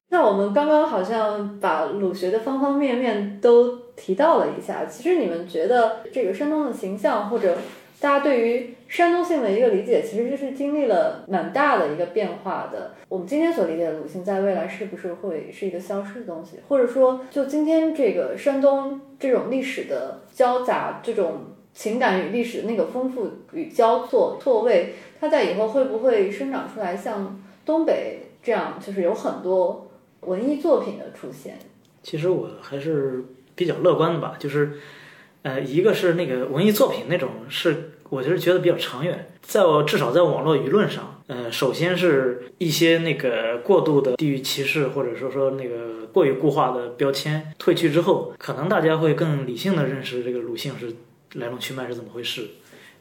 [0.09, 4.87] 那我们刚刚好像把鲁学的方方面面都提到了一下。
[4.87, 7.59] 其实你们觉得这个山东的形象，或者
[8.01, 12.93] 大家对于山东性的一个理解，其实就是经历了蛮大的一个变化的。
[13.09, 16.59] 我们今天所理解的鲁迅，在未来是不是会是一个消失的东西？
[16.69, 21.47] 或者说，就今天这个山东这种历史的交杂，这种
[21.77, 29.87] 情感与历史那个丰富与交错错位，它在以后会不会生长出来像东北这样，就是有很多
[30.23, 31.59] 文艺作品的出现？
[32.03, 33.23] 其实我还是
[33.55, 34.79] 比较乐观的吧，就是，
[35.43, 50.95] 呃，一个是那个文艺作品那种是，我就是觉得比较长远，在我至少在网络舆论上，呃，首先是一些那个过度的地域歧视或者说说那个过于固化的标签退去之后，可能大家会更理性的认识这个鲁迅是
[51.37, 52.47] 来龙去脉是怎么回事，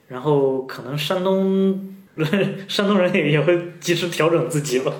[0.07, 1.95] 然后可能山东
[2.67, 4.93] 山东人也也会及时调整自己吧。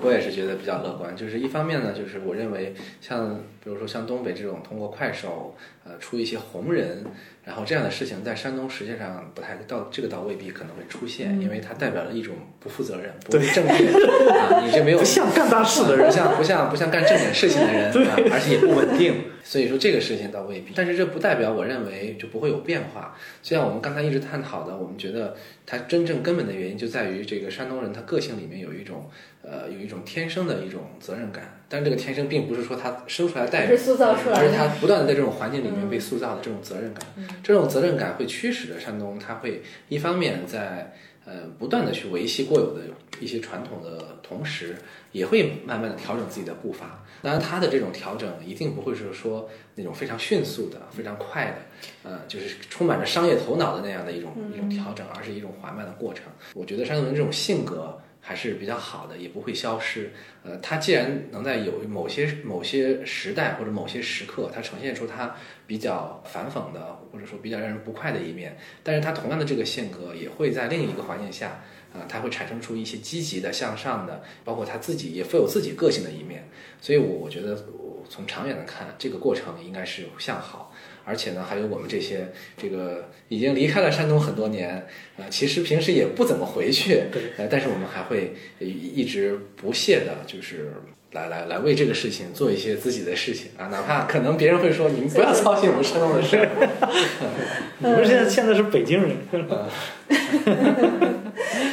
[0.00, 7.04] 我也是觉得比较乐观，就是一方面呢，就是我认为像比如说像东北这种通过快手呃出一些红人，
[7.44, 13.62] 然后这样的事情在山东实际上不太到这个倒未必可能会出现，因为它代表了一种不负责任、不正确
[14.30, 19.24] 啊，你这没有不像干大事的人不像不像不像干正经事情的人啊，而且也不稳定。
[19.44, 23.16] 所以说这个事情倒未必，但是这不代表我认为就不会有变化。
[23.42, 25.34] 就像我们刚才一直探讨的，我们觉得
[25.64, 29.08] 它真正根本的原因就在于这个山东人他个性里面有一种
[29.42, 34.66] 呃有一种天生的一种责任感，但这个天生并不是说他生出来带着是，塑造出来而是他。
[34.80, 37.06] 不断的在这种环境里面被塑造的这种责任感，
[37.42, 40.92] 这种责任感会驱使着山东，他会一方面在
[41.24, 42.82] 呃不断的去维系过有的
[43.20, 44.76] 一些传统的同时，
[45.12, 47.01] 也会慢慢的调整自己的步伐。
[47.22, 56.24] 当然，他的这种调整一定不会是说那种非常迅速的、非常快的，呃，就是充满着商业头脑的那样的一种一种调整，而是一种缓慢的过程。
[56.54, 58.00] 我觉得山东人这种性格。
[58.24, 60.12] 还是比较好的，也不会消失。
[60.44, 65.34] 呃，他既然能在有某些某些时代或者某些时刻，他呈现出他
[65.66, 76.48] 比较反讽的，或者说比较让人不快的一面，但是他同样的这个性格也会在另一个环境下，啊、他会产生出一些积极的、向上的，包括他自己也富有自己个性的一面。
[76.80, 80.72] 所以我，我觉得我从长远的看，这个过程应该是向好。
[81.04, 84.86] 而且呢，还有我们这些这个已经离开了山东很多年，
[85.16, 87.02] 呃，其实平时也不怎么回去，
[87.36, 90.72] 呃，但是我们还会一一直不懈的，就是
[91.10, 96.48] 来来来为这个事情做一些自己的事情啊，哪怕可能别人会说你们不要操心我们山东的事儿，
[97.78, 99.16] 你们现在现在是北京人，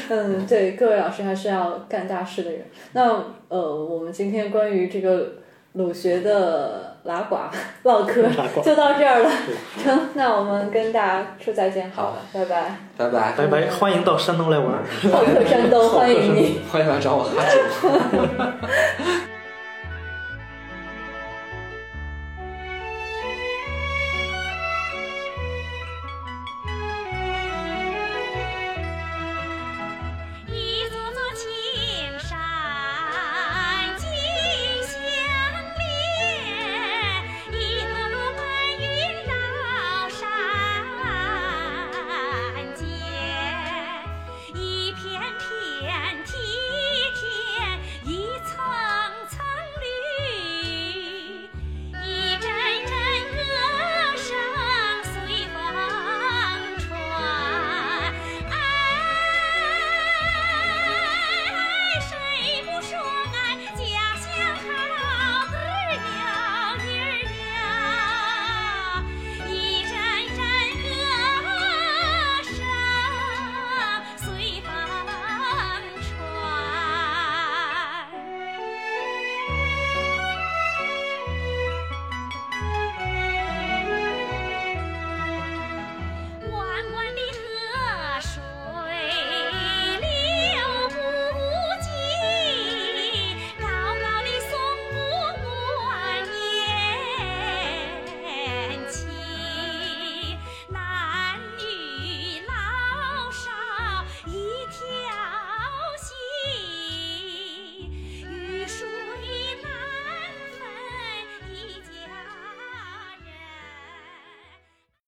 [0.09, 2.61] 嗯，对，各位老师还是要干大事的人。
[2.93, 5.33] 那呃，我们今天关于这个
[5.73, 7.37] 鲁学的拉呱
[7.83, 8.23] 唠嗑
[8.63, 9.29] 就到这儿了。
[9.83, 12.75] 成， 那我们跟大家说再见，好了，拜拜。
[12.97, 14.83] 拜拜拜拜，欢迎到山东来玩儿。
[15.11, 16.59] 好客山东欢迎你。
[16.71, 17.45] 欢迎来找我喝酒。